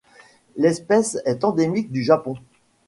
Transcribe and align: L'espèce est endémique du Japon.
L'espèce 0.57 1.19
est 1.25 1.43
endémique 1.43 1.91
du 1.91 2.01
Japon. 2.03 2.33